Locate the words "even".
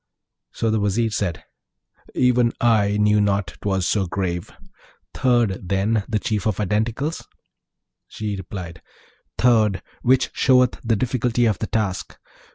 2.15-2.53